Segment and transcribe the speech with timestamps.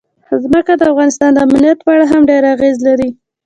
[0.43, 3.09] ځمکه د افغانستان د امنیت په اړه هم ډېر اغېز لري.